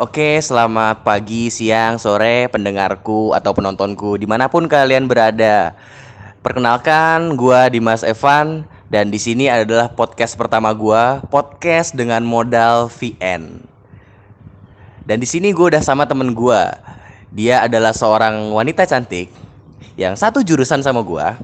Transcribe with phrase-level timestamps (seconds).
[0.00, 5.76] Oke, selamat pagi, siang, sore, pendengarku atau penontonku di mana pun kalian berada.
[6.40, 13.68] Perkenalkan, gua Dimas Evan dan di sini adalah podcast pertama gua, podcast dengan modal VN.
[15.04, 16.72] Dan di sini gue udah sama temen gua.
[17.28, 19.28] Dia adalah seorang wanita cantik
[20.00, 21.36] yang satu jurusan sama gua.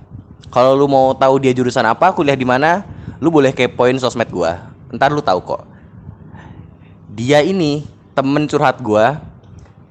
[0.48, 2.80] Kalau lu mau tahu dia jurusan apa, kuliah di mana,
[3.20, 4.72] lu boleh kepoin sosmed gua.
[4.88, 5.68] Ntar lu tahu kok.
[7.12, 9.22] Dia ini temen curhat gua,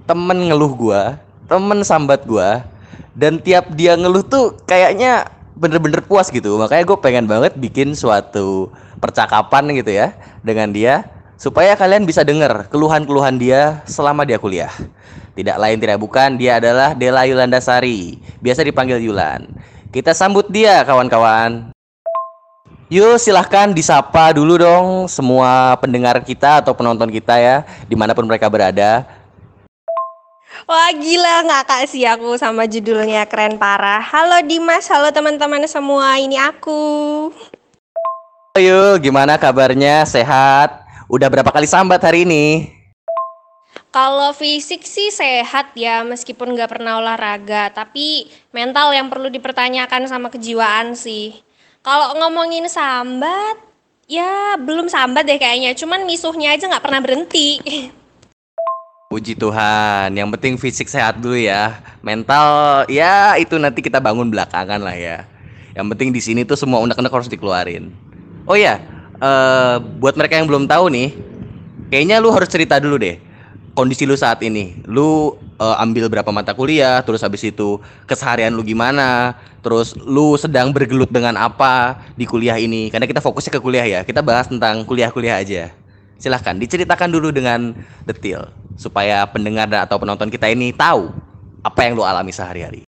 [0.03, 1.15] temen ngeluh gua,
[1.47, 2.67] temen sambat gua,
[3.15, 6.59] dan tiap dia ngeluh tuh kayaknya bener-bener puas gitu.
[6.59, 8.69] Makanya gue pengen banget bikin suatu
[8.99, 10.13] percakapan gitu ya
[10.45, 14.73] dengan dia supaya kalian bisa denger keluhan-keluhan dia selama dia kuliah.
[15.37, 19.45] Tidak lain tidak bukan dia adalah Dela Yulandasari, biasa dipanggil Yulan.
[19.93, 21.76] Kita sambut dia kawan-kawan.
[22.87, 28.23] Yuk silahkan disapa dulu dong semua pendengar kita atau penonton kita ya di mana pun
[28.23, 29.03] mereka berada.
[30.63, 33.99] Wah gila kak sih aku sama judulnya keren parah.
[33.99, 37.27] Halo Dimas, halo teman-teman semua, ini aku.
[38.55, 40.07] Ayo, gimana kabarnya?
[40.07, 40.79] Sehat?
[41.11, 42.71] Udah berapa kali sambat hari ini?
[43.91, 47.67] Kalau fisik sih sehat ya, meskipun nggak pernah olahraga.
[47.67, 51.46] Tapi mental yang perlu dipertanyakan sama kejiwaan sih.
[51.87, 53.63] Kalau ngomongin sambat,
[54.11, 55.71] ya belum sambat deh kayaknya.
[55.71, 57.63] Cuman misuhnya aja nggak pernah berhenti.
[59.15, 61.79] Puji Tuhan, yang penting fisik sehat dulu ya.
[62.03, 65.23] Mental ya itu nanti kita bangun belakangan lah ya.
[65.79, 67.95] Yang penting di sini tuh semua unek-unek harus dikeluarin.
[68.43, 68.83] Oh ya,
[69.23, 71.15] uh, buat mereka yang belum tahu nih,
[71.87, 73.15] kayaknya lu harus cerita dulu deh
[73.79, 74.75] kondisi lu saat ini.
[74.91, 80.73] Lu uh, ambil berapa mata kuliah, terus habis itu keseharian lu gimana, terus lu sedang
[80.73, 82.89] bergelut dengan apa di kuliah ini.
[82.89, 83.99] Karena kita fokusnya ke kuliah ya.
[84.01, 85.73] Kita bahas tentang kuliah-kuliah aja.
[86.17, 87.77] Silahkan diceritakan dulu dengan
[88.09, 91.13] detail supaya pendengar atau penonton kita ini tahu
[91.61, 92.87] apa yang lu alami sehari-hari.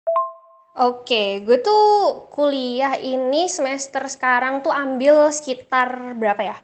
[0.72, 6.56] Oke, gue tuh kuliah ini semester sekarang tuh ambil sekitar berapa ya?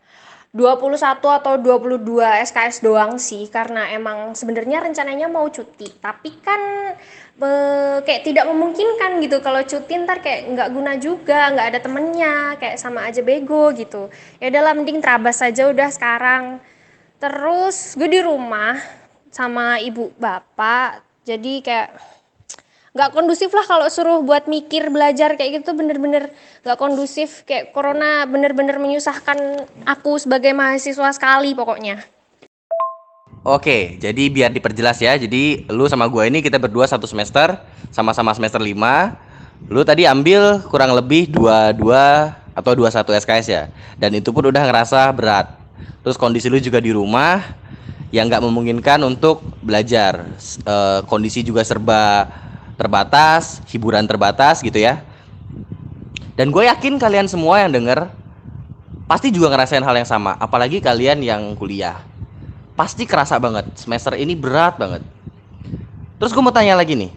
[0.59, 2.03] 21 atau 22
[2.51, 5.87] SKS doang sih karena emang sebenarnya rencananya mau cuti.
[6.03, 6.61] Tapi kan
[7.39, 7.51] e,
[8.03, 9.39] kayak tidak memungkinkan gitu.
[9.39, 14.11] Kalau cuti ntar kayak nggak guna juga nggak ada temennya kayak sama aja bego gitu.
[14.43, 16.59] Ya udahlah mending terabas saja udah sekarang.
[17.23, 18.75] Terus gue di rumah
[19.31, 21.89] sama ibu bapak jadi kayak
[22.99, 26.35] nggak kondusif lah kalau suruh buat mikir belajar kayak gitu bener-bener
[26.67, 29.39] nggak kondusif kayak corona bener-bener menyusahkan
[29.87, 32.03] aku sebagai mahasiswa sekali pokoknya
[33.47, 35.15] Oke, jadi biar diperjelas ya.
[35.17, 37.57] Jadi lu sama gue ini kita berdua satu semester,
[37.89, 39.73] sama-sama semester 5.
[39.73, 41.81] Lu tadi ambil kurang lebih 22
[42.53, 43.63] atau 21 SKS ya.
[43.97, 45.55] Dan itu pun udah ngerasa berat.
[46.05, 47.41] Terus kondisi lu juga di rumah
[48.11, 50.29] yang nggak memungkinkan untuk belajar.
[50.67, 50.75] E,
[51.09, 52.29] kondisi juga serba
[52.79, 55.03] terbatas, hiburan terbatas gitu ya.
[56.39, 58.07] Dan gue yakin kalian semua yang denger
[59.11, 61.99] pasti juga ngerasain hal yang sama, apalagi kalian yang kuliah.
[62.79, 65.03] Pasti kerasa banget, semester ini berat banget.
[66.23, 67.11] Terus gue mau tanya lagi nih,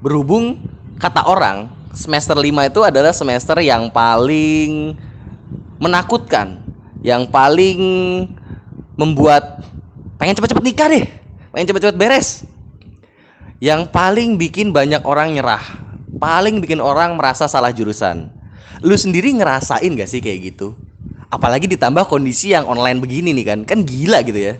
[0.00, 0.56] berhubung
[0.96, 4.96] kata orang semester 5 itu adalah semester yang paling
[5.76, 6.64] menakutkan,
[7.04, 7.76] yang paling
[8.96, 9.60] membuat
[10.16, 11.04] pengen cepet-cepet nikah deh,
[11.52, 12.48] pengen cepet-cepet beres
[13.62, 15.64] yang paling bikin banyak orang nyerah,
[16.20, 18.28] paling bikin orang merasa salah jurusan.
[18.84, 20.76] Lu sendiri ngerasain gak sih kayak gitu?
[21.32, 24.54] Apalagi ditambah kondisi yang online begini nih kan, kan gila gitu ya.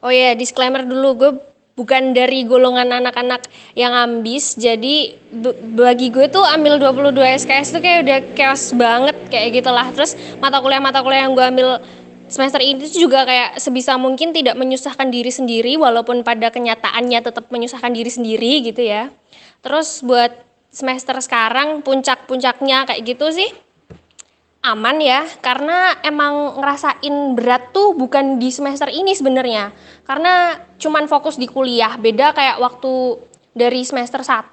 [0.00, 1.32] Oh ya, disclaimer dulu, gue
[1.76, 5.18] bukan dari golongan anak-anak yang ambis, jadi
[5.76, 9.90] bagi gue tuh ambil 22 SKS tuh kayak udah chaos banget kayak gitulah.
[9.92, 11.68] Terus mata kuliah-mata kuliah yang gue ambil
[12.26, 17.92] semester ini juga kayak sebisa mungkin tidak menyusahkan diri sendiri walaupun pada kenyataannya tetap menyusahkan
[17.94, 19.10] diri sendiri gitu ya.
[19.62, 20.34] Terus buat
[20.70, 23.50] semester sekarang puncak-puncaknya kayak gitu sih
[24.66, 25.22] aman ya.
[25.38, 29.70] Karena emang ngerasain berat tuh bukan di semester ini sebenarnya.
[30.02, 31.94] Karena cuman fokus di kuliah.
[31.94, 33.22] Beda kayak waktu
[33.56, 34.52] dari semester 1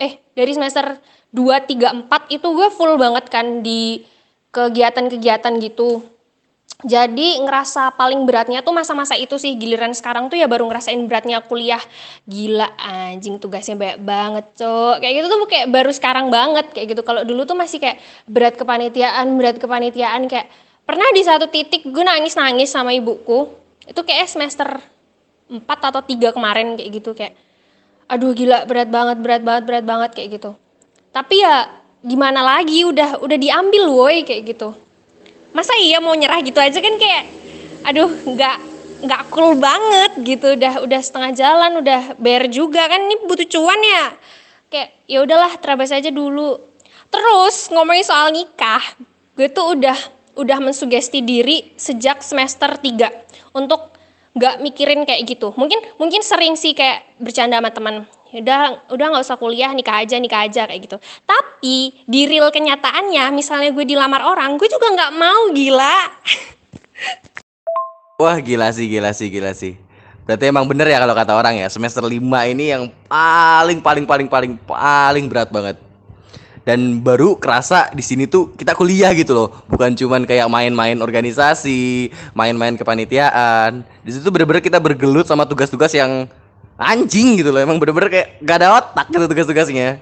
[0.00, 0.96] eh dari semester
[1.30, 4.02] 2 3 4 itu gue full banget kan di
[4.50, 6.02] kegiatan-kegiatan gitu
[6.80, 11.44] jadi ngerasa paling beratnya tuh masa-masa itu sih giliran sekarang tuh ya baru ngerasain beratnya
[11.44, 11.80] kuliah.
[12.24, 17.02] Gila anjing tugasnya banyak banget cok kayak gitu tuh kayak baru sekarang banget kayak gitu.
[17.04, 20.48] Kalau dulu tuh masih kayak berat kepanitiaan berat kepanitiaan kayak
[20.88, 23.52] pernah di satu titik gue nangis nangis sama ibuku.
[23.84, 24.80] Itu kayak semester
[25.52, 27.36] 4 atau 3 kemarin kayak gitu kayak
[28.08, 30.56] aduh gila berat banget berat banget berat banget kayak gitu.
[31.12, 34.72] Tapi ya gimana lagi udah udah diambil woi kayak gitu
[35.50, 36.78] masa iya mau nyerah gitu aja?
[36.78, 37.24] Kan kayak
[37.86, 38.56] aduh nggak
[39.00, 42.86] nggak cool banget gitu udah udah setengah jalan udah bayar juga.
[42.86, 44.04] Kan ini butuh cuan ya.
[44.70, 46.60] Kayak ya udahlah terabas aja dulu.
[47.10, 48.82] Terus ngomongin soal nikah
[49.34, 49.96] gue tuh udah
[50.38, 53.90] udah mensugesti diri sejak semester 3 untuk
[54.36, 55.50] nggak mikirin kayak gitu.
[55.58, 57.94] Mungkin mungkin sering sih kayak bercanda sama teman
[58.30, 60.96] udah udah nggak usah kuliah nikah aja nikah aja kayak gitu
[61.26, 65.98] tapi di real kenyataannya misalnya gue dilamar orang gue juga nggak mau gila
[68.20, 69.80] Wah gila sih, gila sih, gila sih.
[70.28, 72.20] Berarti emang bener ya kalau kata orang ya, semester 5
[72.52, 75.80] ini yang paling paling paling paling paling berat banget.
[76.60, 82.12] Dan baru kerasa di sini tuh kita kuliah gitu loh, bukan cuman kayak main-main organisasi,
[82.36, 83.88] main-main kepanitiaan.
[84.04, 86.28] Di situ bener-bener kita bergelut sama tugas-tugas yang
[86.80, 90.00] anjing gitu loh, emang bener-bener kayak gak ada otak gitu tugas-tugasnya.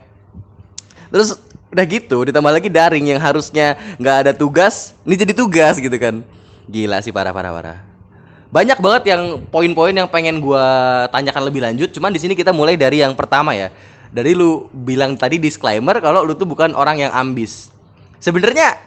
[1.09, 5.95] Terus udah gitu, ditambah lagi daring yang harusnya nggak ada tugas, ini jadi tugas gitu
[6.01, 6.25] kan.
[6.69, 7.89] Gila sih parah parah parah
[8.49, 12.81] banyak banget yang poin-poin yang pengen gua tanyakan lebih lanjut cuman di sini kita mulai
[12.81, 13.69] dari yang pertama ya
[14.09, 17.69] dari lu bilang tadi disclaimer kalau lu tuh bukan orang yang ambis
[18.25, 18.81] sebenarnya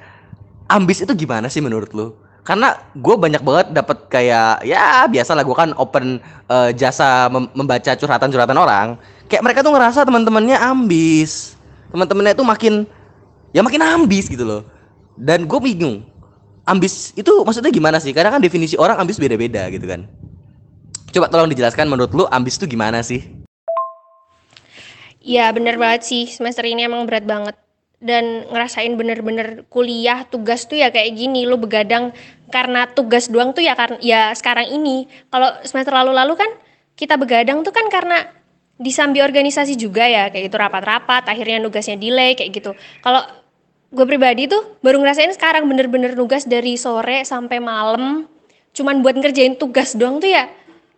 [0.65, 5.46] ambis itu gimana sih menurut lu karena gue banyak banget dapat kayak ya biasa lah
[5.46, 6.18] gue kan open
[6.50, 8.98] uh, jasa mem membaca curhatan-curhatan orang
[9.30, 11.54] kayak mereka tuh ngerasa teman-temannya ambis
[11.94, 12.74] teman-temannya itu makin
[13.54, 14.62] ya makin ambis gitu loh
[15.22, 16.02] dan gue bingung
[16.66, 18.14] ambis itu maksudnya gimana sih?
[18.14, 20.06] Karena kan definisi orang ambis beda-beda gitu kan.
[21.12, 23.26] Coba tolong dijelaskan menurut lu ambis itu gimana sih?
[25.22, 27.54] Ya bener banget sih semester ini emang berat banget
[28.01, 32.09] dan ngerasain bener-bener kuliah tugas tuh ya kayak gini lu begadang
[32.50, 35.06] karena tugas doang tuh ya karena ya sekarang ini.
[35.30, 36.50] Kalau semester lalu-lalu kan
[36.98, 38.25] kita begadang tuh kan karena
[38.81, 42.74] disambi organisasi juga ya kayak gitu rapat-rapat akhirnya tugasnya delay kayak gitu.
[43.06, 43.21] Kalau
[43.94, 48.25] gue pribadi tuh baru ngerasain sekarang bener-bener nugas dari sore sampai malam
[48.71, 50.47] cuman buat ngerjain tugas doang tuh ya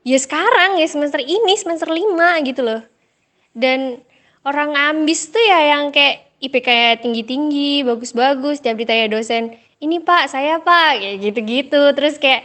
[0.05, 2.81] ya sekarang ya semester ini semester lima gitu loh.
[3.51, 3.99] Dan
[4.47, 10.59] orang ambis tuh ya yang kayak IPK tinggi-tinggi bagus-bagus tiap ditanya dosen ini pak saya
[10.59, 11.81] pak kayak gitu-gitu.
[11.91, 12.43] Terus kayak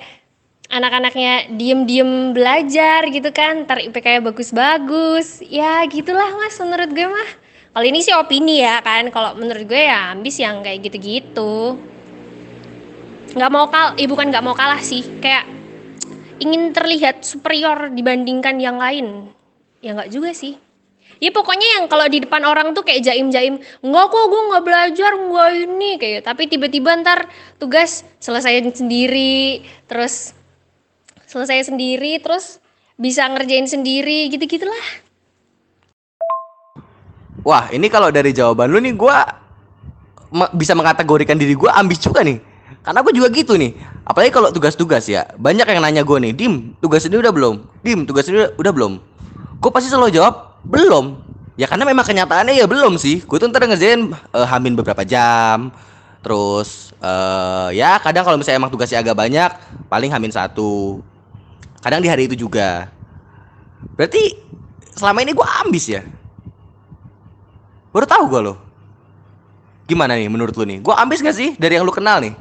[0.70, 5.42] anak-anaknya diem-diem belajar gitu kan ntar IPK bagus-bagus.
[5.46, 7.30] Ya gitulah mas menurut gue mah.
[7.74, 9.10] Kalau ini sih opini ya kan.
[9.14, 11.78] Kalau menurut gue ya ambis yang kayak gitu-gitu.
[13.38, 15.06] Nggak mau kal eh bukan nggak mau kalah sih.
[15.22, 15.46] Kayak
[16.42, 19.30] ingin terlihat superior dibandingkan yang lain.
[19.78, 20.67] Ya nggak juga sih
[21.18, 25.10] ya pokoknya yang kalau di depan orang tuh kayak jaim-jaim nggak kok gue nggak belajar
[25.14, 27.26] nggak ini kayak tapi tiba-tiba ntar
[27.58, 30.34] tugas selesai sendiri terus
[31.28, 32.62] selesai sendiri terus
[32.98, 35.06] bisa ngerjain sendiri gitu gitulah
[37.46, 39.24] Wah, ini kalau dari jawaban lu nih gua
[40.52, 42.36] bisa mengkategorikan diri gua ambis juga nih.
[42.84, 43.76] Karena gue juga gitu nih.
[44.04, 45.28] Apalagi kalau tugas-tugas ya.
[45.36, 47.54] Banyak yang nanya gue nih, "Dim, tugas ini udah belum?
[47.84, 48.92] Dim, tugas ini udah, udah belum?"
[49.60, 51.28] Gue pasti selalu jawab, "Belum."
[51.58, 53.26] Ya karena memang kenyataannya ya belum sih.
[53.26, 55.74] Gue tuh ntar ngerjain uh, hamin beberapa jam.
[56.22, 59.50] Terus uh, ya kadang kalau misalnya emang tugasnya agak banyak,
[59.90, 61.02] paling hamin satu.
[61.82, 62.86] Kadang di hari itu juga.
[63.98, 64.38] Berarti
[64.94, 66.06] selama ini gue ambis ya?
[67.90, 68.58] Baru tahu gue loh.
[69.90, 70.78] Gimana nih menurut lu nih?
[70.78, 72.38] Gue ambis gak sih dari yang lu kenal nih?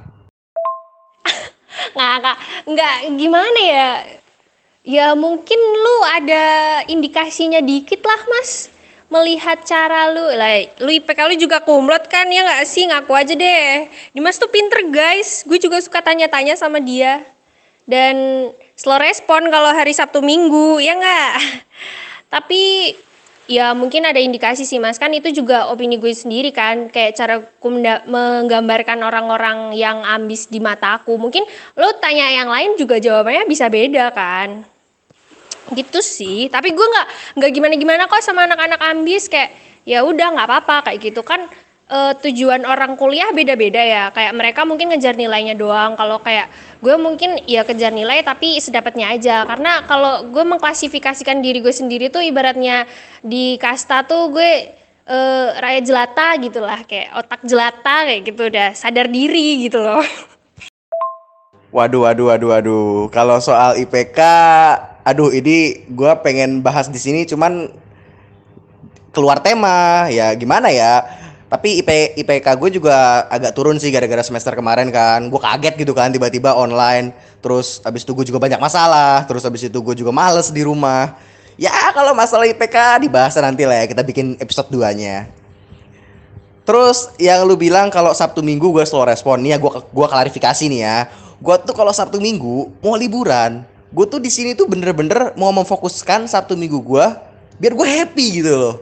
[1.98, 2.38] nggak,
[2.70, 3.90] nggak, gimana ya?
[4.88, 6.46] Ya mungkin lu ada
[6.88, 8.72] indikasinya dikit lah mas.
[9.12, 10.24] Melihat cara lu.
[10.32, 12.88] Lah lu IPK lu juga kumlot kan ya nggak sih?
[12.88, 13.92] Ngaku aja deh.
[14.16, 15.44] Dimas tuh pinter guys.
[15.44, 17.20] Gue juga suka tanya-tanya sama dia.
[17.84, 18.48] Dan
[18.80, 21.34] slow respon kalau hari Sabtu Minggu ya nggak?
[22.34, 22.64] Tapi
[23.48, 25.00] Ya mungkin ada indikasi sih mas.
[25.00, 26.92] Kan itu juga opini gue sendiri kan.
[26.92, 31.48] Kayak cara kumda, menggambarkan orang-orang yang ambis di mataku mungkin
[31.80, 34.68] lo tanya yang lain juga jawabannya bisa beda kan
[35.76, 37.08] gitu sih tapi gue nggak
[37.42, 39.52] nggak gimana gimana kok sama anak-anak ambis kayak
[39.88, 41.48] ya udah nggak apa-apa kayak gitu kan
[41.92, 44.04] uh, tujuan orang kuliah beda-beda ya.
[44.12, 45.96] Kayak mereka mungkin ngejar nilainya doang.
[45.96, 46.52] Kalau kayak
[46.84, 49.48] gue mungkin ya kejar nilai tapi sedapatnya aja.
[49.48, 52.86] Karena kalau gue mengklasifikasikan diri gue sendiri tuh ibaratnya
[53.24, 54.52] di kasta tuh gue
[55.08, 56.84] uh, rakyat jelata gitu lah.
[56.86, 60.04] Kayak otak jelata kayak gitu udah sadar diri gitu loh.
[61.68, 63.12] Waduh, waduh, waduh, waduh.
[63.12, 64.18] Kalau soal IPK,
[65.08, 67.72] aduh ini gue pengen bahas di sini cuman
[69.16, 71.08] keluar tema ya gimana ya?
[71.48, 75.32] Tapi IP IPK gue juga agak turun sih gara-gara semester kemarin kan.
[75.32, 77.16] Gue kaget gitu kan tiba-tiba online.
[77.40, 79.24] Terus abis itu gue juga banyak masalah.
[79.24, 81.16] Terus abis itu gue juga males di rumah.
[81.56, 85.26] Ya kalau masalah IPK dibahas nanti lah ya kita bikin episode 2 nya
[86.68, 89.40] terus yang lu bilang kalau Sabtu Minggu gue slow respon.
[89.40, 91.08] Nih ya gue gua klarifikasi nih ya.
[91.40, 96.28] Gue tuh kalau Sabtu Minggu mau liburan gue tuh di sini tuh bener-bener mau memfokuskan
[96.28, 97.06] Sabtu Minggu gue
[97.58, 98.76] biar gue happy gitu loh.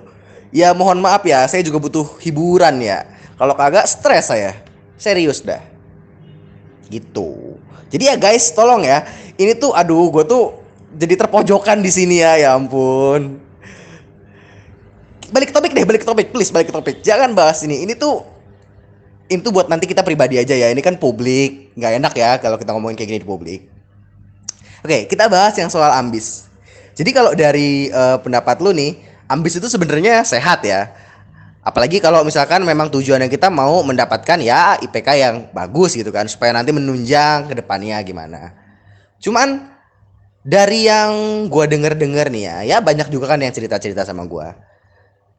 [0.55, 3.03] Ya mohon maaf ya, saya juga butuh hiburan ya.
[3.35, 4.55] Kalau kagak stres saya.
[4.95, 5.59] Serius dah.
[6.87, 7.59] Gitu.
[7.91, 9.03] Jadi ya guys, tolong ya.
[9.35, 10.55] Ini tuh aduh, gue tuh
[10.95, 13.43] jadi terpojokan di sini ya, ya ampun.
[15.35, 17.03] Balik ke topik deh, balik ke topik, please balik ke topik.
[17.03, 17.83] Jangan bahas ini.
[17.83, 18.23] Ini tuh
[19.27, 20.71] ini tuh buat nanti kita pribadi aja ya.
[20.71, 23.61] Ini kan publik, nggak enak ya kalau kita ngomongin kayak gini di publik.
[24.85, 26.45] Oke, kita bahas yang soal ambis.
[26.93, 30.93] Jadi kalau dari uh, pendapat lu nih, ambis itu sebenarnya sehat ya.
[31.65, 36.53] Apalagi kalau misalkan memang tujuannya kita mau mendapatkan ya IPK yang bagus gitu kan, supaya
[36.53, 38.53] nanti menunjang ke depannya gimana.
[39.17, 39.73] Cuman
[40.45, 41.09] dari yang
[41.49, 44.53] gue denger-denger nih ya, ya banyak juga kan yang cerita-cerita sama gue.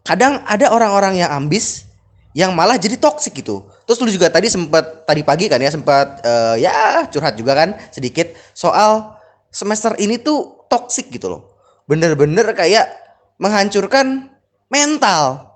[0.03, 1.87] Kadang ada orang-orang yang ambis
[2.35, 3.63] yang malah jadi toksik gitu.
[3.87, 7.79] Terus lu juga tadi sempat tadi pagi kan ya sempat uh, ya curhat juga kan
[7.95, 9.17] sedikit soal
[9.51, 11.43] semester ini tuh toksik gitu loh.
[11.87, 12.91] Bener-bener kayak
[13.39, 14.31] menghancurkan
[14.73, 15.55] mental.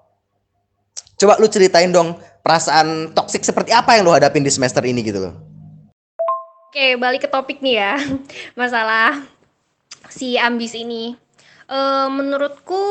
[1.21, 5.21] Coba lu ceritain dong perasaan toksik seperti apa yang lu hadapin di semester ini gitu
[5.21, 5.35] loh.
[6.71, 7.95] Oke, balik ke topik nih ya.
[8.61, 9.27] Masalah
[10.09, 11.19] si ambis ini.
[11.67, 11.79] E,
[12.09, 12.83] menurutku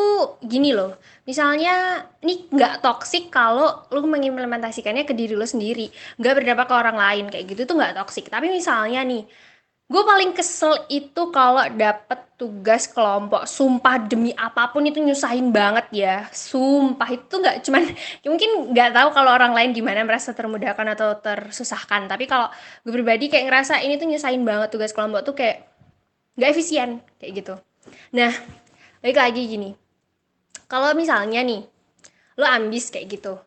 [0.44, 1.00] gini loh.
[1.24, 5.88] Misalnya ini nggak toksik kalau lu mengimplementasikannya ke diri lu sendiri,
[6.20, 8.28] nggak berdampak ke orang lain kayak gitu tuh nggak toksik.
[8.28, 9.24] Tapi misalnya nih,
[9.90, 13.50] gue paling kesel itu kalau dapet tugas kelompok.
[13.50, 16.16] Sumpah demi apa pun itu nyusahin banget ya.
[16.30, 17.84] Sumpah itu nggak cuman
[18.22, 22.06] mungkin nggak tahu kalau orang lain gimana merasa termudahkan atau tersusahkan.
[22.06, 22.54] Tapi kalau
[22.86, 25.66] gue pribadi kayak ngerasa ini tuh nyusahin banget tugas kelompok tuh kayak
[26.38, 27.54] nggak efisien kayak gitu.
[28.14, 28.32] Nah
[29.02, 29.74] balik lagi gini.
[30.70, 31.66] Kalau misalnya nih
[32.38, 33.42] lo ambis kayak gitu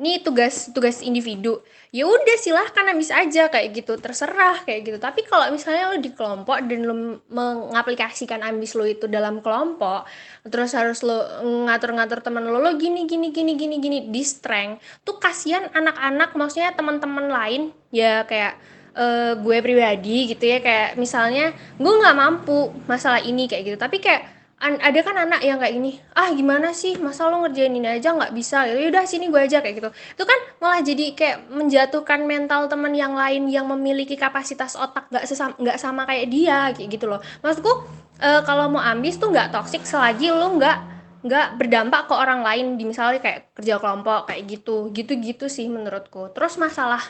[0.00, 1.60] ini tugas tugas individu.
[1.92, 4.00] Ya udah silahkan ambis aja kayak gitu.
[4.00, 4.96] Terserah kayak gitu.
[4.96, 10.08] Tapi kalau misalnya lo di kelompok dan lo mengaplikasikan ambis lo itu dalam kelompok
[10.48, 11.20] terus harus lo
[11.68, 16.72] ngatur-ngatur teman lo lo gini gini gini gini gini di strength tuh kasihan anak-anak maksudnya
[16.72, 17.62] teman-teman lain.
[17.92, 18.56] Ya kayak
[18.96, 23.76] uh, gue pribadi gitu ya kayak misalnya gue nggak mampu masalah ini kayak gitu.
[23.76, 27.00] Tapi kayak ada kan anak yang kayak gini ah gimana sih?
[27.00, 28.68] Masa lo ngerjain ini aja nggak bisa?
[28.68, 29.90] Gitu udah sini gue aja kayak gitu.
[29.90, 35.24] Itu kan malah jadi kayak menjatuhkan mental teman yang lain yang memiliki kapasitas otak nggak
[35.24, 37.24] sesama nggak sama kayak dia kayak gitu loh.
[37.40, 37.72] Maksudku
[38.20, 40.78] uh, kalau mau ambis tuh nggak toksik selagi lo nggak
[41.24, 42.76] nggak berdampak ke orang lain.
[42.76, 44.92] Di misalnya kayak kerja kelompok kayak gitu.
[44.92, 46.36] Gitu gitu sih menurutku.
[46.36, 47.00] Terus masalah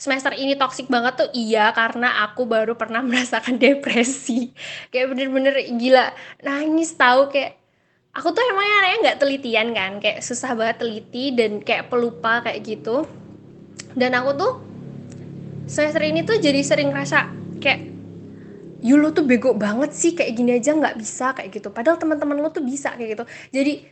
[0.00, 4.48] semester ini toksik banget tuh iya karena aku baru pernah merasakan depresi.
[4.88, 7.60] Kayak bener-bener gila nangis tahu kayak
[8.16, 12.64] aku tuh emangnya anaknya nggak telitian kan kayak susah banget teliti dan kayak pelupa kayak
[12.64, 13.04] gitu.
[13.92, 14.52] Dan aku tuh
[15.68, 17.28] semester ini tuh jadi sering rasa
[17.60, 17.92] kayak
[18.80, 21.68] you lo tuh bego banget sih kayak gini aja nggak bisa kayak gitu.
[21.68, 23.24] Padahal teman-teman lo tuh bisa kayak gitu.
[23.52, 23.84] Jadi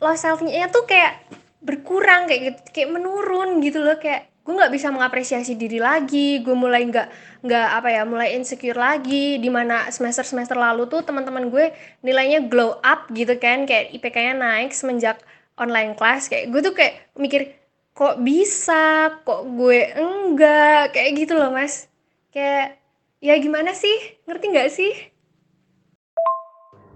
[0.00, 1.28] lo selfnya tuh kayak
[1.60, 6.44] berkurang kayak gitu kayak menurun gitu loh kayak gue nggak bisa mengapresiasi diri lagi.
[6.44, 7.08] Gue mulai nggak
[7.40, 9.40] nggak apa ya mulai insecure lagi.
[9.40, 11.72] Di mana semester semester lalu tuh teman-teman gue
[12.04, 13.64] nilainya glow up gitu kan.
[13.64, 15.24] Kayak IPK-nya naik semenjak
[15.56, 16.28] online class.
[16.28, 17.56] Kayak gue tuh kayak mikir
[17.96, 19.16] kok bisa?
[19.24, 20.92] Kok gue enggak?
[20.92, 21.88] Kayak gitu loh mas.
[22.28, 22.76] Kayak
[23.24, 23.96] ya gimana sih?
[24.28, 24.92] Ngerti nggak sih?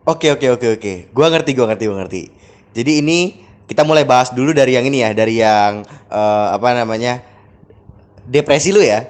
[0.09, 2.23] Oke oke oke oke, gue ngerti gue ngerti gue ngerti.
[2.73, 7.21] Jadi ini kita mulai bahas dulu dari yang ini ya, dari yang uh, apa namanya
[8.29, 9.09] depresi lu ya.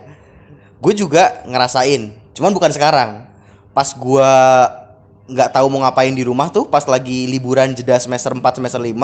[0.78, 3.26] Gue juga ngerasain cuman bukan sekarang.
[3.74, 4.30] Pas gue
[5.28, 8.94] nggak tahu mau ngapain di rumah tuh pas lagi liburan jeda semester 4 semester 5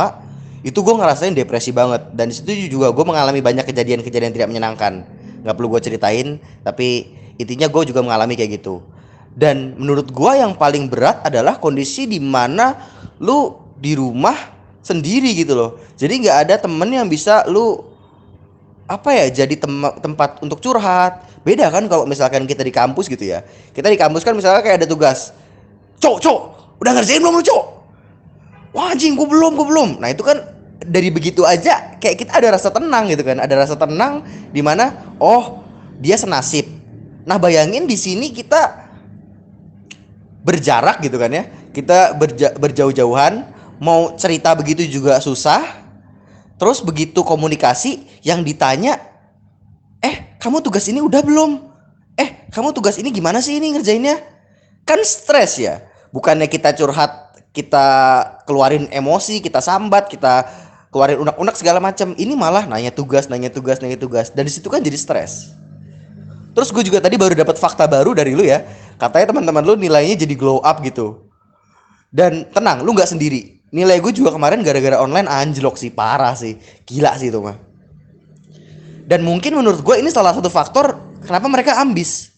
[0.64, 2.14] itu gue ngerasain depresi banget.
[2.14, 5.04] Dan di situ juga gue mengalami banyak kejadian-kejadian tidak menyenangkan.
[5.44, 6.28] Nggak perlu gue ceritain
[6.62, 8.80] tapi intinya gue juga mengalami kayak gitu.
[9.34, 12.78] Dan menurut gue yang paling berat adalah kondisi di mana
[13.18, 15.70] lu di rumah sendiri gitu loh.
[15.98, 17.93] Jadi nggak ada temen yang bisa lu
[18.84, 21.24] apa ya jadi tem tempat untuk curhat.
[21.44, 23.44] Beda kan kalau misalkan kita di kampus gitu ya.
[23.72, 25.32] Kita di kampus kan misalnya kayak ada tugas
[26.00, 26.40] cok cok
[26.82, 27.64] udah ngerjain belum lu cok?
[28.74, 29.88] Wah anjing gue belum gue belum.
[30.02, 30.40] Nah itu kan
[30.84, 33.40] dari begitu aja kayak kita ada rasa tenang gitu kan.
[33.40, 35.64] Ada rasa tenang di mana oh
[35.96, 36.68] dia senasib.
[37.24, 38.84] Nah bayangin di sini kita
[40.44, 41.44] berjarak gitu kan ya.
[41.72, 43.48] Kita berja berjauh-jauhan
[43.82, 45.83] mau cerita begitu juga susah
[46.54, 49.00] Terus begitu komunikasi yang ditanya,
[49.98, 51.58] eh kamu tugas ini udah belum?
[52.14, 54.22] Eh kamu tugas ini gimana sih ini ngerjainnya?
[54.86, 55.82] Kan stres ya.
[56.14, 57.86] Bukannya kita curhat, kita
[58.46, 60.46] keluarin emosi, kita sambat, kita
[60.94, 62.14] keluarin unek-unek segala macam.
[62.14, 64.30] Ini malah nanya tugas, nanya tugas, nanya tugas.
[64.30, 65.50] Dan di situ kan jadi stres.
[66.54, 68.62] Terus gue juga tadi baru dapat fakta baru dari lu ya.
[68.94, 71.23] Katanya teman-teman lu nilainya jadi glow up gitu.
[72.14, 73.58] Dan tenang, lu nggak sendiri.
[73.74, 76.54] Nilai gue juga kemarin gara-gara online anjlok sih, parah sih.
[76.86, 77.58] Gila sih itu mah.
[79.02, 80.94] Dan mungkin menurut gue ini salah satu faktor
[81.26, 82.30] kenapa mereka ambis.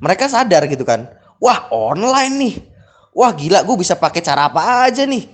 [0.00, 1.04] Mereka sadar gitu kan.
[1.36, 2.54] Wah, online nih.
[3.12, 5.28] Wah, gila gue bisa pakai cara apa aja nih.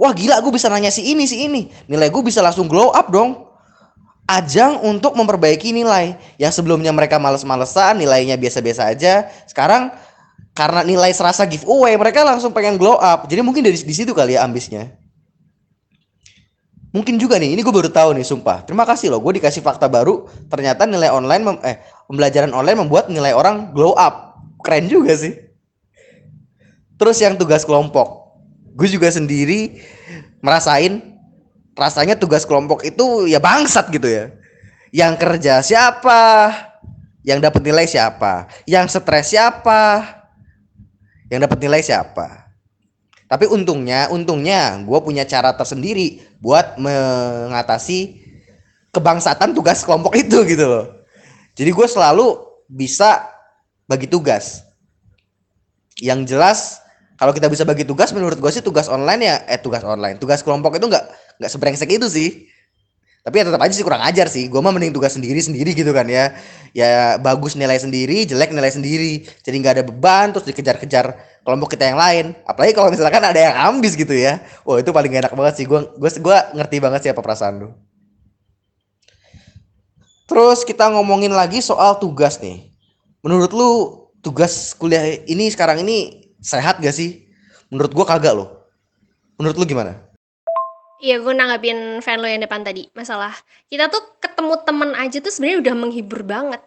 [0.00, 1.68] Wah, gila gue bisa nanya si ini si ini.
[1.92, 3.46] Nilai gue bisa langsung glow up dong
[4.26, 9.94] ajang untuk memperbaiki nilai yang sebelumnya mereka males-malesan nilainya biasa-biasa aja sekarang
[10.56, 14.34] karena nilai serasa giveaway mereka langsung pengen glow up jadi mungkin dari di situ kali
[14.34, 14.96] ya ambisnya
[16.96, 19.84] mungkin juga nih ini gue baru tahu nih sumpah terima kasih loh gue dikasih fakta
[19.84, 21.76] baru ternyata nilai online eh
[22.08, 25.36] pembelajaran online membuat nilai orang glow up keren juga sih
[26.96, 28.32] terus yang tugas kelompok
[28.72, 29.76] gue juga sendiri
[30.40, 31.16] merasain
[31.76, 34.32] rasanya tugas kelompok itu ya bangsat gitu ya.
[34.90, 36.22] Yang kerja siapa?
[37.20, 38.48] Yang dapat nilai siapa?
[38.64, 40.15] Yang stres siapa?
[41.30, 42.46] Yang dapat nilai siapa?
[43.26, 48.22] Tapi untungnya, untungnya gue punya cara tersendiri buat mengatasi
[48.94, 50.86] kebangsatan tugas kelompok itu gitu loh.
[51.58, 52.38] Jadi gue selalu
[52.70, 53.26] bisa
[53.90, 54.62] bagi tugas.
[55.98, 56.58] Yang jelas
[57.16, 60.44] kalau kita bisa bagi tugas menurut gue sih tugas online ya eh tugas online tugas
[60.44, 61.04] kelompok itu nggak
[61.40, 62.44] nggak sebrengsek itu sih
[63.26, 64.46] tapi ya tetap aja sih kurang ajar sih.
[64.46, 66.38] Gue mah mending tugas sendiri sendiri gitu kan ya.
[66.70, 69.26] Ya bagus nilai sendiri jelek nilai sendiri.
[69.42, 72.38] Jadi nggak ada beban terus dikejar-kejar kelompok kita yang lain.
[72.46, 74.38] Apalagi kalau misalkan ada yang ambis gitu ya.
[74.62, 75.66] Wah itu paling enak banget sih.
[75.66, 77.74] Gue gue ngerti banget sih apa perasaan lu.
[80.30, 82.70] Terus kita ngomongin lagi soal tugas nih.
[83.26, 83.70] Menurut lu
[84.22, 87.26] tugas kuliah ini sekarang ini sehat gak sih?
[87.74, 88.70] Menurut gue kagak loh.
[89.34, 90.06] Menurut lu gimana
[90.96, 92.88] Iya, gue nanggapin fan lo yang depan tadi.
[92.96, 93.32] Masalah
[93.68, 96.62] kita tuh ketemu temen aja tuh sebenarnya udah menghibur banget.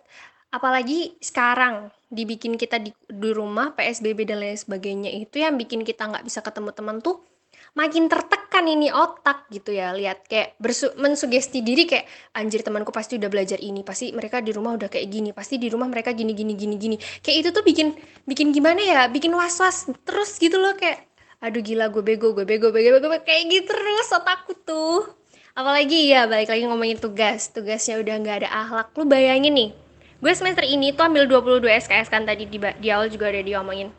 [0.54, 6.10] Apalagi sekarang dibikin kita di, di rumah PSBB dan lain sebagainya itu yang bikin kita
[6.10, 7.22] nggak bisa ketemu teman tuh
[7.78, 13.22] makin tertekan ini otak gitu ya lihat kayak bersu mensugesti diri kayak anjir temanku pasti
[13.22, 16.34] udah belajar ini pasti mereka di rumah udah kayak gini pasti di rumah mereka gini
[16.34, 17.94] gini gini gini kayak itu tuh bikin
[18.26, 21.09] bikin gimana ya bikin was was terus gitu loh kayak
[21.40, 23.08] aduh gila gue bego gue bego bego bego.
[23.24, 25.08] Kayak gitu terus otakku tuh.
[25.56, 27.52] Apalagi ya balik lagi ngomongin tugas.
[27.52, 28.88] Tugasnya udah nggak ada akhlak.
[28.96, 29.72] Lu bayangin nih
[30.20, 33.90] gue semester ini tuh ambil 22 SKS kan tadi di, di awal juga udah diomongin.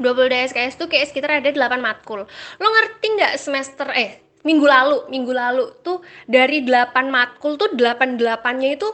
[0.00, 2.24] 22 SKS tuh kayak sekitar ada 8 matkul.
[2.58, 8.20] Lo ngerti nggak semester eh minggu lalu minggu lalu tuh dari 8 matkul tuh 8
[8.20, 8.88] delapannya itu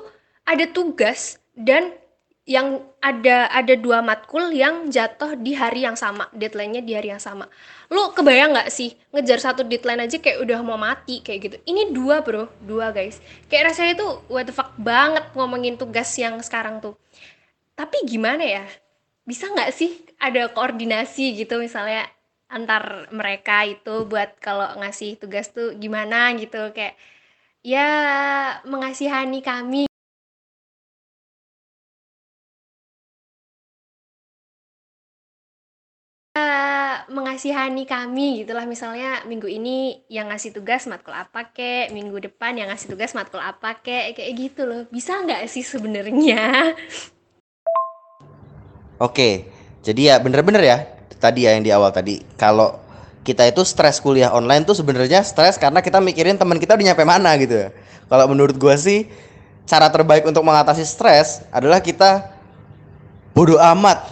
[0.46, 1.94] ada tugas dan
[2.50, 7.22] yang ada ada dua matkul yang jatuh di hari yang sama deadline-nya di hari yang
[7.22, 7.46] sama.
[7.86, 11.56] Lu kebayang nggak sih ngejar satu deadline aja kayak udah mau mati kayak gitu.
[11.62, 13.22] Ini dua bro dua guys.
[13.46, 16.98] Kayak rasanya tuh what the fuck banget ngomongin tugas yang sekarang tuh.
[17.78, 18.66] Tapi gimana ya
[19.22, 22.02] bisa nggak sih ada koordinasi gitu misalnya
[22.50, 26.98] antar mereka itu buat kalau ngasih tugas tuh gimana gitu kayak
[27.62, 27.86] ya
[28.66, 29.89] mengasihani kami
[37.10, 42.70] mengasihani kami gitulah misalnya minggu ini yang ngasih tugas matkul apa kek minggu depan yang
[42.70, 46.72] ngasih tugas matkul apa kek kayak gitu loh bisa nggak sih sebenarnya
[49.00, 49.48] Oke,
[49.80, 50.78] jadi ya bener-bener ya
[51.18, 52.78] tadi ya yang di awal tadi kalau
[53.24, 57.04] kita itu stres kuliah online tuh sebenarnya stres karena kita mikirin teman kita udah nyampe
[57.04, 57.68] mana gitu ya.
[58.12, 59.08] Kalau menurut gua sih
[59.68, 62.28] cara terbaik untuk mengatasi stres adalah kita
[63.32, 64.04] bodoh amat.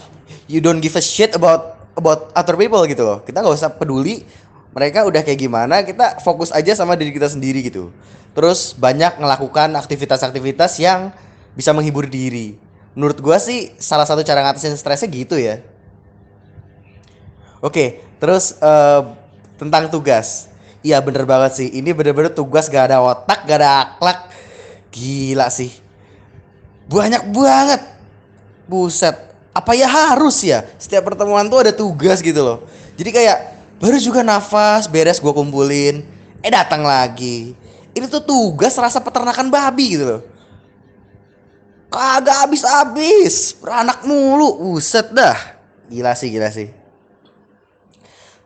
[0.49, 3.19] You don't give a shit about about other people gitu loh.
[3.23, 4.25] Kita nggak usah peduli
[4.69, 7.89] mereka udah kayak gimana kita fokus aja sama diri kita sendiri gitu.
[8.37, 11.09] Terus banyak melakukan aktivitas-aktivitas yang
[11.57, 12.55] bisa menghibur diri.
[12.93, 15.61] Menurut gua sih salah satu cara ngatasin stresnya gitu ya.
[17.59, 19.17] Oke terus uh,
[19.57, 20.47] tentang tugas.
[20.79, 21.67] Iya bener banget sih.
[21.67, 24.31] Ini bener-bener tugas gak ada otak gak ada akhlak.
[24.95, 25.75] Gila sih.
[26.87, 27.81] Banyak banget.
[28.69, 29.28] Buset
[29.59, 30.63] apa ya harus ya?
[30.79, 32.63] Setiap pertemuan tuh ada tugas gitu loh.
[32.95, 33.37] Jadi kayak
[33.83, 36.07] baru juga nafas beres gue kumpulin.
[36.39, 37.51] Eh datang lagi.
[37.91, 40.21] Ini tuh tugas rasa peternakan babi gitu loh.
[41.91, 43.59] Kagak habis-habis.
[43.59, 44.71] Beranak mulu.
[44.79, 45.35] Uset dah.
[45.91, 46.71] Gila sih gila sih.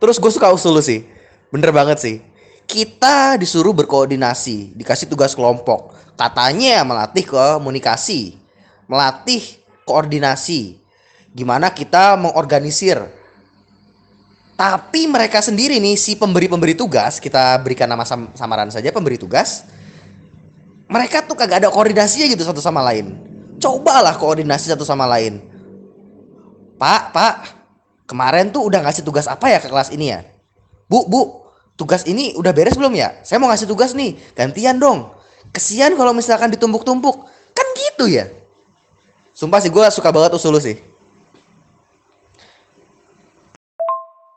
[0.02, 1.06] Terus gue suka usul sih.
[1.54, 2.17] Bener banget sih.
[2.65, 4.73] Kita disuruh berkoordinasi.
[4.73, 5.93] Dikasih tugas kelompok.
[6.17, 8.41] Katanya melatih komunikasi.
[8.89, 10.82] Melatih koordinasi
[11.33, 13.01] gimana kita mengorganisir
[14.53, 19.65] tapi mereka sendiri nih si pemberi-pemberi tugas kita berikan nama sam samaran saja pemberi tugas
[20.85, 25.39] mereka tuh kagak ada koordinasinya gitu satu sama lain cobalah koordinasi satu sama lain.
[26.75, 27.35] Pak, Pak,
[28.03, 30.27] kemarin tuh udah ngasih tugas apa ya ke kelas ini ya?
[30.91, 31.47] Bu, Bu,
[31.79, 33.23] tugas ini udah beres belum ya?
[33.23, 35.15] Saya mau ngasih tugas nih, gantian dong.
[35.55, 37.29] Kesian kalau misalkan ditumpuk-tumpuk.
[37.55, 38.27] Kan gitu ya.
[39.31, 40.75] Sumpah sih gue suka banget usul sih.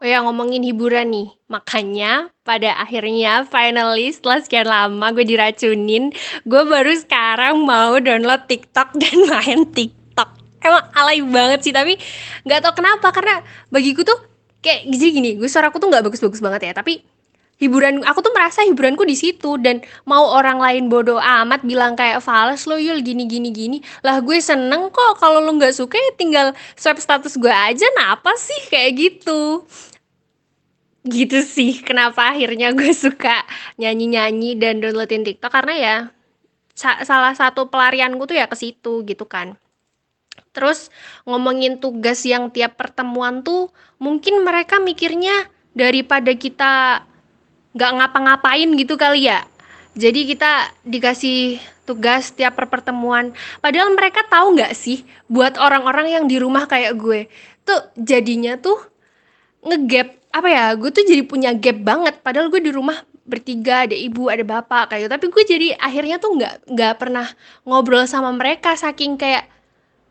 [0.06, 6.14] Ya ngomongin hiburan nih, makanya pada akhirnya finally setelah sekian lama gue diracunin,
[6.46, 10.30] gue baru sekarang mau download TikTok dan main TikTok.
[10.62, 11.98] Emang alay banget sih, tapi
[12.46, 14.18] nggak tau kenapa karena bagiku tuh
[14.62, 17.02] kayak jadi gini, gue suaraku tuh nggak bagus-bagus banget ya, tapi
[17.56, 22.20] hiburan aku tuh merasa hiburanku di situ dan mau orang lain bodoh amat bilang kayak
[22.20, 23.78] fals lo yul gini gini gini.
[24.04, 28.16] Lah gue seneng kok kalau lo nggak suka ya tinggal swipe status gue aja nah
[28.16, 28.60] apa sih?
[28.68, 29.64] Kayak gitu
[31.06, 33.46] gitu sih kenapa akhirnya gue suka
[33.78, 35.50] nyanyi-nyanyi dan downloadin TikTok?
[35.50, 35.96] Karena ya
[36.76, 39.56] sa salah satu pelarianku tuh ya ke situ gitu kan.
[40.52, 40.92] Terus
[41.24, 47.04] ngomongin tugas yang tiap pertemuan tuh mungkin mereka mikirnya daripada kita
[47.76, 49.44] nggak ngapa-ngapain gitu kali ya.
[49.96, 51.56] Jadi kita dikasih
[51.88, 53.32] tugas tiap pertemuan.
[53.64, 57.28] Padahal mereka tahu nggak sih buat orang-orang yang di rumah kayak gue
[57.66, 58.78] tuh jadinya tuh
[59.66, 62.20] ngegap apa ya gue tuh jadi punya gap banget.
[62.20, 65.10] Padahal gue di rumah bertiga ada ibu ada bapak kayak gitu.
[65.16, 67.26] Tapi gue jadi akhirnya tuh nggak nggak pernah
[67.64, 69.48] ngobrol sama mereka saking kayak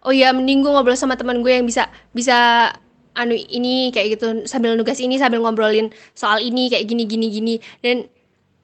[0.01, 2.69] oh ya mending gue ngobrol sama teman gue yang bisa bisa
[3.13, 4.49] anu ini kayak gitu.
[4.49, 7.55] Sambil nugas ini sambil ngobrolin soal ini kayak gini gini gini.
[7.85, 8.09] Dan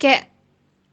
[0.02, 0.34] kayak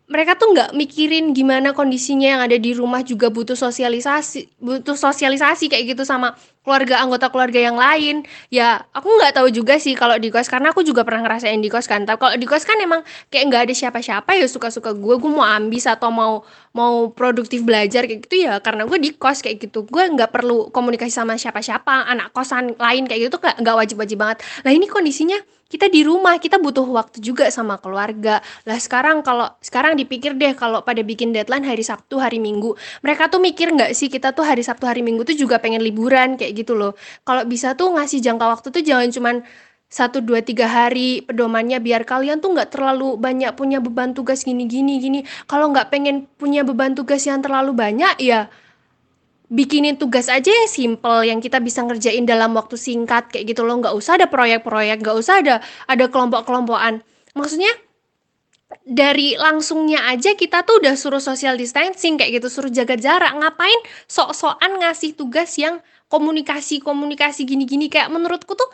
[0.09, 5.69] mereka tuh nggak mikirin gimana kondisinya yang ada di rumah juga butuh sosialisasi butuh sosialisasi
[5.69, 6.33] kayak gitu sama
[6.69, 8.29] keluarga anggota keluarga yang lain.
[8.53, 11.73] Ya aku nggak tahu juga sih kalau di kos karena aku juga pernah ngerasain di
[11.73, 12.05] kos kan.
[12.05, 13.01] Tapi kalau di kos kan emang
[13.33, 15.15] kayak nggak ada siapa-siapa ya suka-suka gue.
[15.17, 16.45] Gue mau ambis atau mau
[16.77, 19.89] mau produktif belajar kayak gitu ya karena gue di kos kayak gitu.
[19.89, 24.45] Gue nggak perlu komunikasi sama siapa-siapa anak kosan lain kayak gitu nggak nggak wajib-wajib banget.
[24.61, 28.41] Lah ini kondisinya kita di rumah kita butuh waktu juga sama keluarga.
[28.65, 32.73] Lah sekarang kalau sekarang dipikir deh kalau pada bikin deadline hari Sabtu hari Minggu.
[33.05, 36.41] Mereka tuh mikir nggak sih kita tuh hari Sabtu hari Minggu tuh juga pengen liburan
[36.41, 36.97] kayak gitu loh.
[37.29, 39.37] Kalau bisa tuh ngasih jangka waktu tuh jangan cuman
[39.89, 44.65] satu dua tiga hari pedomannya biar kalian tuh nggak terlalu banyak punya beban tugas gini
[44.65, 45.21] gini gini.
[45.45, 48.49] Kalau nggak pengen punya beban tugas yang terlalu banyak ya
[49.49, 53.81] bikinin tugas aja yang simple yang kita bisa ngerjain dalam waktu singkat kayak gitu loh.
[53.81, 55.55] Nggak usah ada proyek-proyek nggak usah ada
[55.89, 57.01] ada kelompok-kelompokan.
[57.33, 57.73] Maksudnya
[58.85, 63.33] dari langsungnya aja kita tuh udah suruh social distancing kayak gitu suruh jaga jarak.
[63.33, 65.81] Ngapain sok-sokan ngasih tugas yang
[66.13, 67.89] komunikasi komunikasi gini-gini?
[67.89, 68.69] Kayak menurutku tuh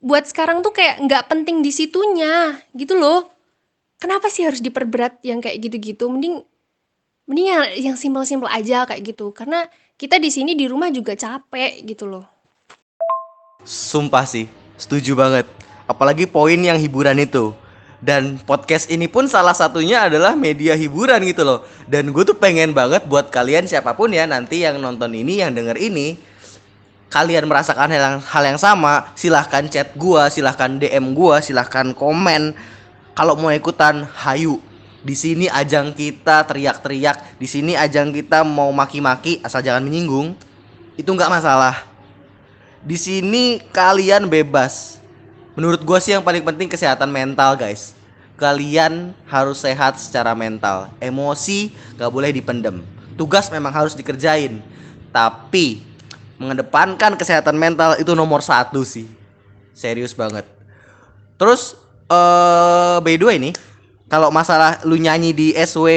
[0.00, 3.28] buat sekarang tuh kayak nggak penting di situnya gitu loh.
[4.00, 6.08] Kenapa sih harus diperberat yang kayak gitu-gitu?
[6.08, 6.44] Mending
[7.28, 9.32] mending yang yang simpel-simpel aja kayak gitu.
[9.32, 12.26] Karena kita di sini di rumah juga capek gitu loh.
[13.62, 15.46] Sumpah sih, setuju banget.
[15.86, 17.54] Apalagi poin yang hiburan itu.
[18.04, 21.64] Dan podcast ini pun salah satunya adalah media hiburan gitu loh.
[21.88, 25.56] Dan gue tuh pengen banget buat kalian siapa pun ya nanti yang nonton ini, yang
[25.56, 26.20] denger ini.
[27.08, 32.52] Kalian merasakan hal yang, hal yang sama, silahkan chat gue, silahkan DM gue, silahkan komen.
[33.14, 34.58] Kalau mau ikutan, hayu
[35.04, 40.32] di sini ajang kita teriak-teriak, di sini ajang kita mau maki-maki asal jangan menyinggung.
[40.96, 41.84] Itu nggak masalah.
[42.80, 44.96] Di sini kalian bebas.
[45.52, 47.92] Menurut gue sih yang paling penting kesehatan mental guys.
[48.40, 50.90] Kalian harus sehat secara mental.
[50.98, 52.82] Emosi gak boleh dipendem.
[53.14, 54.58] Tugas memang harus dikerjain.
[55.14, 55.86] Tapi
[56.42, 59.06] mengedepankan kesehatan mental itu nomor satu sih.
[59.70, 60.42] Serius banget.
[61.38, 61.78] Terus
[62.10, 63.54] uh, by the way nih,
[64.14, 65.90] kalau masalah lu nyanyi di SW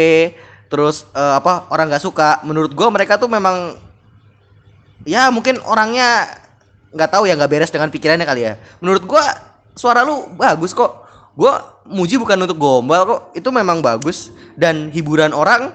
[0.73, 3.77] terus uh, apa orang nggak suka menurut gue mereka tuh memang
[5.05, 6.25] ya mungkin orangnya
[6.97, 8.57] nggak tahu ya nggak beres dengan pikirannya kali ya.
[8.81, 9.23] Menurut gue
[9.77, 11.05] suara lu bagus kok.
[11.37, 11.53] Gue
[11.85, 14.33] muji bukan untuk gombal kok itu memang bagus.
[14.57, 15.69] Dan hiburan orang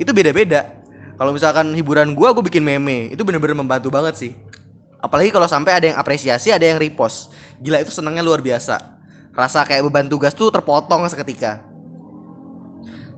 [0.00, 0.80] itu beda-beda.
[1.20, 4.32] Kalau misalkan hiburan gue gue bikin meme itu bener-bener membantu banget sih.
[5.04, 7.36] Apalagi kalau sampai ada yang apresiasi ada yang repost.
[7.60, 8.95] Gila itu senangnya luar biasa
[9.36, 11.60] rasa kayak beban tugas tuh terpotong seketika.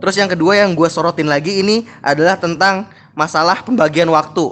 [0.03, 4.51] Terus yang kedua yang gue sorotin lagi ini adalah tentang masalah pembagian waktu.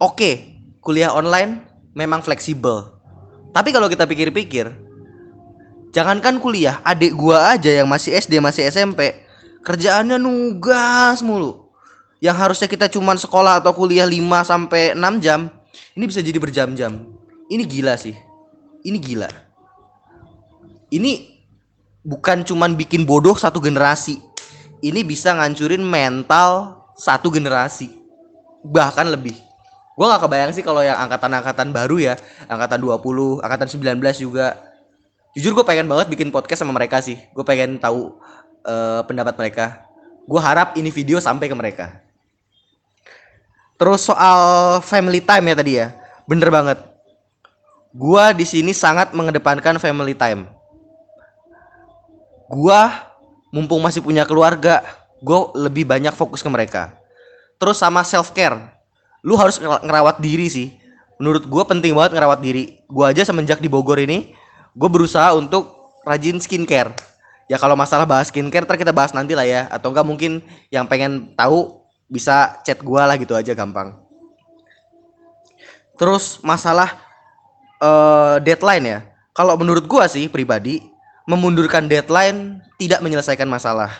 [0.00, 2.96] Oke, kuliah online memang fleksibel.
[3.52, 4.68] Tapi kalau kita pikir-pikir,
[5.96, 9.16] jangankan kuliah, adik gue aja yang masih SD, masih SMP,
[9.64, 11.72] kerjaannya nugas mulu.
[12.20, 15.48] Yang harusnya kita cuman sekolah atau kuliah 5 sampai 6 jam,
[15.96, 17.00] ini bisa jadi berjam-jam.
[17.48, 18.16] Ini gila sih.
[18.84, 19.45] Ini gila
[20.96, 21.36] ini
[22.06, 24.22] bukan cuman bikin bodoh satu generasi.
[24.80, 28.06] Ini bisa ngancurin mental satu generasi.
[28.66, 29.38] bahkan lebih.
[29.94, 32.14] Gue nggak kebayang sih kalau yang angkatan-angkatan baru ya.
[32.50, 34.58] Angkatan 20 angkatan 19 juga.
[35.38, 37.14] Jujur gue pengen banget bikin podcast sama mereka sih.
[37.30, 38.18] Gue pengen tahu
[38.66, 39.86] uh, pendapat mereka.
[40.26, 42.02] Gue harap ini video sampai ke mereka.
[43.78, 45.94] Terus soal family time ya tadi ya.
[46.26, 46.82] Bener banget.
[47.94, 50.55] Gue di sini sangat mengedepankan family time
[52.50, 52.80] gue
[53.54, 54.82] mumpung masih punya keluarga
[55.22, 56.94] gue lebih banyak fokus ke mereka.
[57.56, 58.76] Terus sama self care
[59.26, 60.68] lu harus ngerawat diri sih.
[61.18, 62.78] Menurut gue penting banget ngerawat diri.
[62.86, 64.36] Gue aja semenjak di Bogor ini
[64.76, 66.94] gue berusaha untuk rajin skincare.
[67.50, 69.66] Ya kalau masalah bahas skincare ntar kita bahas nanti lah ya.
[69.72, 73.98] Atau enggak mungkin yang pengen tahu bisa chat gue lah gitu aja gampang.
[75.96, 76.94] Terus masalah
[77.80, 78.98] uh, deadline ya.
[79.32, 80.84] Kalau menurut gue sih pribadi
[81.26, 83.90] memundurkan deadline tidak menyelesaikan masalah.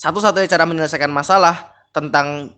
[0.00, 2.56] Satu-satunya cara menyelesaikan masalah tentang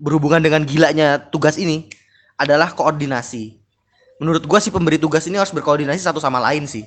[0.00, 1.92] berhubungan dengan gilanya tugas ini
[2.40, 3.60] adalah koordinasi.
[4.18, 6.86] Menurut gue sih pemberi tugas ini harus berkoordinasi satu sama lain sih.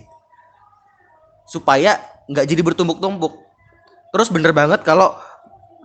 [1.48, 3.34] Supaya nggak jadi bertumpuk-tumpuk.
[4.12, 5.16] Terus bener banget kalau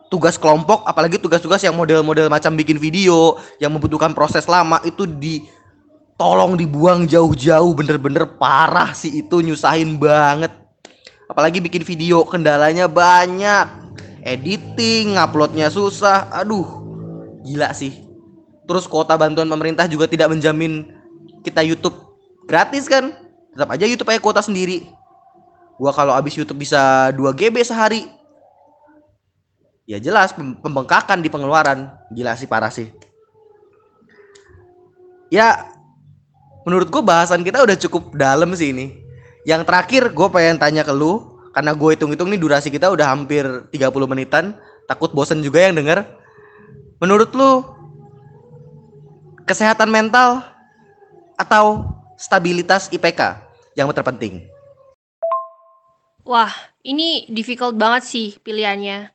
[0.09, 5.49] tugas kelompok apalagi tugas-tugas yang model-model macam bikin video yang membutuhkan proses lama itu di
[6.23, 10.55] tolong dibuang jauh-jauh bener-bener parah sih itu nyusahin banget.
[11.27, 13.67] Apalagi bikin video kendalanya banyak.
[14.23, 16.31] Editing uploadnya susah.
[16.31, 16.79] Aduh
[17.43, 18.07] gila sih.
[18.71, 20.95] Terus kuota bantuan pemerintah juga tidak menjamin
[21.43, 21.99] kita YouTube
[22.47, 23.19] gratis kan?
[23.51, 24.87] Tetap aja YouTube pakai kuota sendiri.
[25.75, 28.07] Gua kalau habis YouTube bisa 2 GB sehari.
[29.91, 31.91] Ya jelas pembengkakan di pengeluaran.
[32.15, 32.95] Gila sih parah sih.
[35.27, 35.72] Ya
[36.65, 39.03] menurut gue bahasan kita udah cukup dalam sih ini
[39.49, 43.45] yang terakhir gue pengen tanya ke lu karena gue hitung-hitung nih durasi kita udah hampir
[43.75, 46.07] 30 menitan takut bosen juga yang denger
[47.03, 47.67] menurut lu
[49.47, 50.47] kesehatan mental
[51.37, 53.43] atau stabilitas IPK
[53.75, 54.47] yang terpenting?
[56.23, 56.55] Wah,
[56.87, 59.11] ini difficult banget sih pilihannya.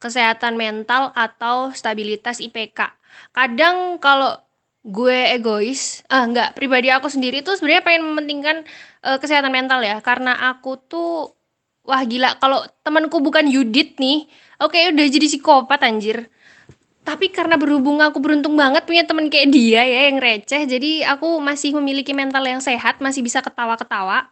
[0.00, 2.90] Kesehatan mental atau stabilitas IPK.
[3.30, 4.40] Kadang kalau
[4.80, 8.56] gue egois, ah enggak, pribadi aku sendiri tuh sebenarnya pengen mementingkan
[9.04, 11.36] uh, kesehatan mental ya, karena aku tuh
[11.84, 14.24] wah gila kalau temanku bukan Yudit nih,
[14.56, 16.32] oke okay, udah jadi psikopat anjir.
[17.00, 21.40] Tapi karena berhubung aku beruntung banget punya temen kayak dia ya yang receh jadi aku
[21.40, 24.28] masih memiliki mental yang sehat masih bisa ketawa-ketawa.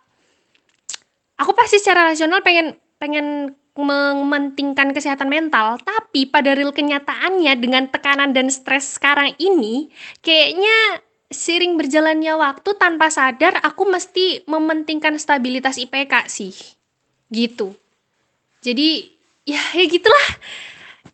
[1.40, 8.34] Aku pasti secara rasional pengen pengen mementingkan kesehatan mental tapi pada real kenyataannya dengan tekanan
[8.34, 9.86] dan stres sekarang ini
[10.18, 16.56] kayaknya sering berjalannya waktu tanpa sadar aku mesti mementingkan stabilitas IPK sih.
[17.28, 17.76] Gitu.
[18.64, 19.14] Jadi
[19.52, 20.28] ya ya gitulah.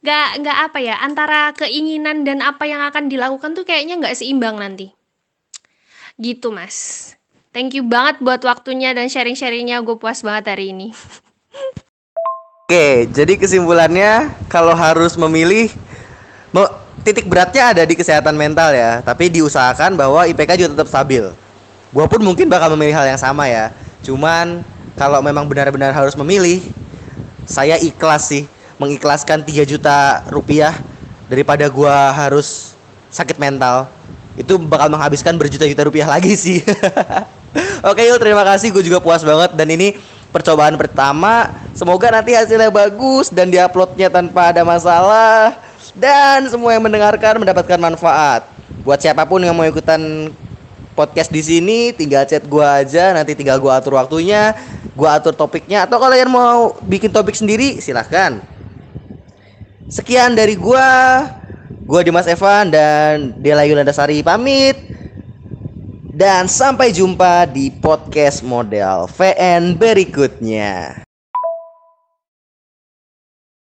[0.05, 4.57] Nggak nggak apa ya antara keinginan dan apa yang akan dilakukan tuh kayaknya nggak seimbang
[4.57, 4.94] nanti.
[6.16, 7.12] Gitu mas.
[7.55, 9.79] Thank you banget buat waktunya dan sharing-sharingnya.
[9.87, 10.90] Gue puas banget hari ini
[12.64, 15.68] Oke, jadi kesimpulannya kalau harus memilih
[17.05, 21.29] titik beratnya ada di kesehatan mental ya, tapi diusahakan bahwa IPK juga tetap stabil.
[21.92, 23.68] Gue pun mungkin bakal memilih hal yang sama ya.
[24.00, 24.64] Cuman
[24.96, 26.64] kalau memang benar-benar harus memilih,
[27.44, 28.48] saya ikhlas sih.
[28.81, 30.72] Mengikhlaskan 3 juta rupiah
[31.29, 32.72] daripada gua harus
[33.12, 33.92] sakit mental.
[34.40, 36.64] Itu bakal menghabiskan berjuta-juta rupiah lagi sih.
[37.92, 38.72] Oke yuk terima kasih.
[38.72, 39.53] Gue juga puas banget.
[39.53, 40.00] Dan ini
[40.34, 41.54] percobaan pertama.
[41.78, 45.54] Semoga nanti hasilnya bagus dan diuploadnya tanpa ada masalah.
[45.94, 48.50] Dan semua yang mendengarkan mendapatkan manfaat.
[48.82, 50.34] Buat siapa pun yang mau ikutan
[50.98, 53.14] podcast di sini tinggal chat gua aja.
[53.14, 54.58] Nanti tinggal gua atur waktunya
[54.98, 55.86] gua atur topiknya.
[55.86, 58.42] Atau kalian mau bikin topik sendiri silahkan.
[59.86, 61.30] Sekian dari gua.
[61.84, 65.03] Gua Dimas Evan dan Dela Yulandasari pamit.
[66.14, 71.03] Dan sampai jumpa di podcast model VN berikutnya.